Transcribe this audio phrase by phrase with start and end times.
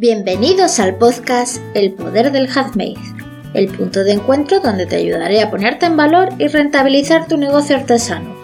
[0.00, 2.94] Bienvenidos al podcast El Poder del Handmade,
[3.52, 7.76] el punto de encuentro donde te ayudaré a ponerte en valor y rentabilizar tu negocio
[7.76, 8.34] artesano.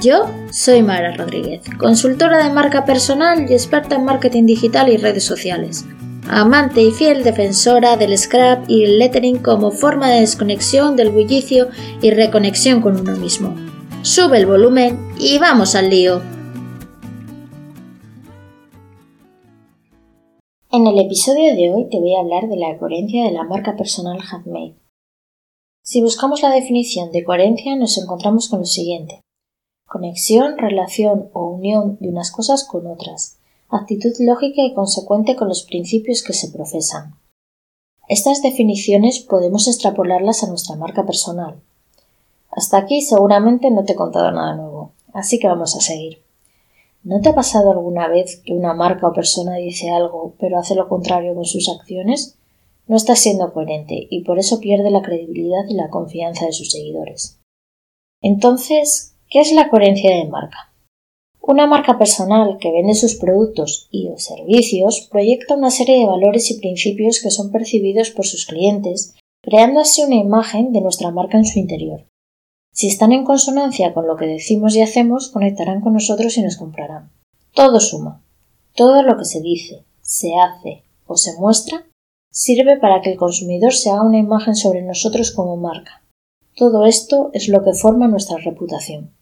[0.00, 5.24] Yo soy Mara Rodríguez, consultora de marca personal y experta en marketing digital y redes
[5.24, 5.84] sociales.
[6.26, 11.68] Amante y fiel defensora del scrap y el lettering como forma de desconexión del bullicio
[12.00, 13.54] y reconexión con uno mismo.
[14.00, 16.22] Sube el volumen y vamos al lío.
[20.76, 23.76] En el episodio de hoy te voy a hablar de la coherencia de la marca
[23.76, 24.74] personal handmade.
[25.84, 29.20] Si buscamos la definición de coherencia nos encontramos con lo siguiente.
[29.86, 33.38] Conexión, relación o unión de unas cosas con otras.
[33.68, 37.20] Actitud lógica y consecuente con los principios que se profesan.
[38.08, 41.62] Estas definiciones podemos extrapolarlas a nuestra marca personal.
[42.50, 46.23] Hasta aquí seguramente no te he contado nada nuevo, así que vamos a seguir.
[47.04, 50.74] ¿No te ha pasado alguna vez que una marca o persona dice algo pero hace
[50.74, 52.38] lo contrario con sus acciones?
[52.86, 56.70] No está siendo coherente y por eso pierde la credibilidad y la confianza de sus
[56.70, 57.38] seguidores.
[58.22, 60.72] Entonces, ¿qué es la coherencia de marca?
[61.42, 66.50] Una marca personal que vende sus productos y o servicios proyecta una serie de valores
[66.50, 71.36] y principios que son percibidos por sus clientes, creando así una imagen de nuestra marca
[71.36, 72.06] en su interior.
[72.74, 76.56] Si están en consonancia con lo que decimos y hacemos, conectarán con nosotros y nos
[76.56, 77.12] comprarán.
[77.52, 78.20] Todo suma.
[78.74, 81.86] Todo lo que se dice, se hace o se muestra
[82.32, 86.02] sirve para que el consumidor se haga una imagen sobre nosotros como marca.
[86.56, 89.14] Todo esto es lo que forma nuestra reputación.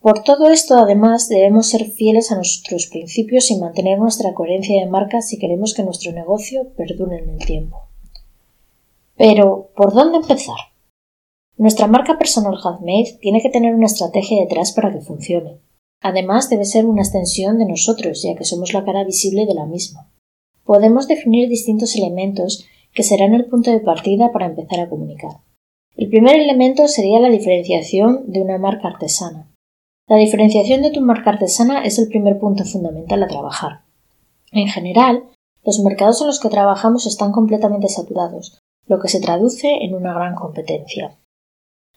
[0.00, 4.88] Por todo esto, además, debemos ser fieles a nuestros principios y mantener nuestra coherencia de
[4.88, 7.88] marca si queremos que nuestro negocio perdure en el tiempo.
[9.16, 10.67] Pero, ¿por dónde empezar?
[11.58, 15.58] Nuestra marca personal handmade tiene que tener una estrategia detrás para que funcione.
[16.00, 19.66] Además, debe ser una extensión de nosotros, ya que somos la cara visible de la
[19.66, 20.08] misma.
[20.64, 22.64] Podemos definir distintos elementos
[22.94, 25.40] que serán el punto de partida para empezar a comunicar.
[25.96, 29.48] El primer elemento sería la diferenciación de una marca artesana.
[30.06, 33.80] La diferenciación de tu marca artesana es el primer punto fundamental a trabajar.
[34.52, 35.24] En general,
[35.64, 40.14] los mercados en los que trabajamos están completamente saturados, lo que se traduce en una
[40.14, 41.18] gran competencia.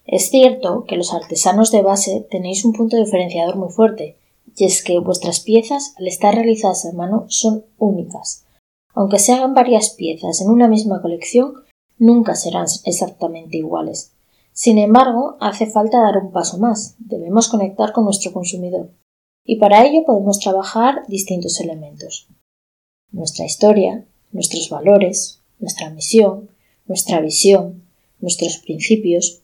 [0.05, 4.17] Es cierto que los artesanos de base tenéis un punto diferenciador muy fuerte,
[4.55, 8.45] y es que vuestras piezas, al estar realizadas a mano, son únicas.
[8.93, 11.53] Aunque se hagan varias piezas en una misma colección,
[11.97, 14.11] nunca serán exactamente iguales.
[14.53, 16.95] Sin embargo, hace falta dar un paso más.
[16.99, 18.91] Debemos conectar con nuestro consumidor.
[19.45, 22.27] Y para ello podemos trabajar distintos elementos.
[23.11, 26.49] Nuestra historia, nuestros valores, nuestra misión,
[26.85, 27.83] nuestra visión,
[28.19, 29.41] nuestros principios,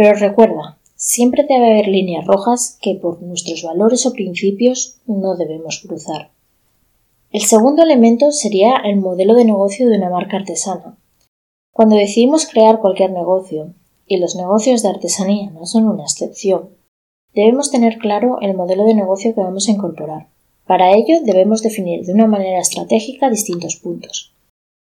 [0.00, 5.84] pero recuerda, siempre debe haber líneas rojas que por nuestros valores o principios no debemos
[5.86, 6.30] cruzar.
[7.30, 10.96] El segundo elemento sería el modelo de negocio de una marca artesana.
[11.70, 13.74] Cuando decidimos crear cualquier negocio,
[14.06, 16.70] y los negocios de artesanía no son una excepción,
[17.34, 20.28] debemos tener claro el modelo de negocio que vamos a incorporar.
[20.66, 24.34] Para ello debemos definir de una manera estratégica distintos puntos.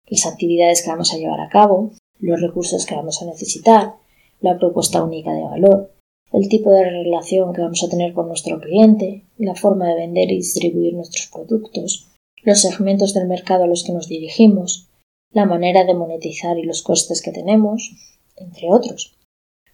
[0.08, 4.02] Las actividades que vamos a llevar a cabo, los recursos que vamos a necesitar,
[4.44, 5.92] la propuesta única de valor,
[6.34, 10.30] el tipo de relación que vamos a tener con nuestro cliente, la forma de vender
[10.32, 12.10] y distribuir nuestros productos,
[12.44, 14.90] los segmentos del mercado a los que nos dirigimos,
[15.32, 17.92] la manera de monetizar y los costes que tenemos,
[18.36, 19.16] entre otros.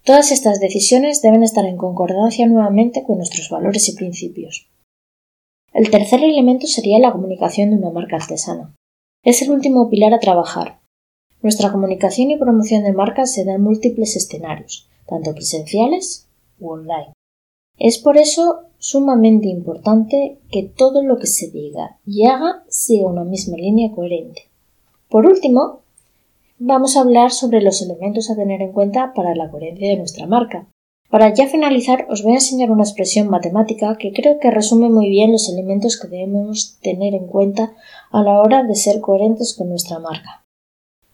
[0.03, 4.69] Todas estas decisiones deben estar en concordancia nuevamente con nuestros valores y principios.
[5.73, 8.75] El tercer elemento sería la comunicación de una marca artesana.
[9.23, 10.78] Es el último pilar a trabajar,
[11.41, 16.27] nuestra comunicación y promoción de marcas se da en múltiples escenarios, tanto presenciales
[16.59, 17.13] u online.
[17.77, 23.23] Es por eso sumamente importante que todo lo que se diga y haga siga una
[23.23, 24.43] misma línea coherente.
[25.09, 25.81] Por último,
[26.57, 30.27] vamos a hablar sobre los elementos a tener en cuenta para la coherencia de nuestra
[30.27, 30.67] marca.
[31.09, 35.09] Para ya finalizar, os voy a enseñar una expresión matemática que creo que resume muy
[35.09, 37.73] bien los elementos que debemos tener en cuenta
[38.11, 40.45] a la hora de ser coherentes con nuestra marca.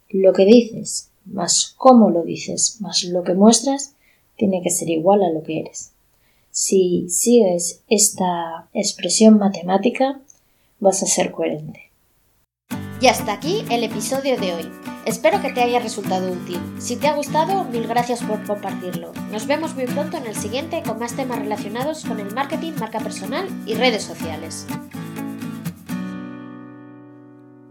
[0.10, 3.96] Lo que dices, más cómo lo dices, más lo que muestras,
[4.38, 5.92] tiene que ser igual a lo que eres.
[6.52, 10.22] Si sigues esta expresión matemática,
[10.80, 11.92] vas a ser coherente.
[13.02, 14.72] Y hasta aquí el episodio de hoy.
[15.06, 16.60] Espero que te haya resultado útil.
[16.80, 19.12] Si te ha gustado, mil gracias por compartirlo.
[19.32, 23.00] Nos vemos muy pronto en el siguiente con más temas relacionados con el marketing, marca
[23.00, 24.66] personal y redes sociales.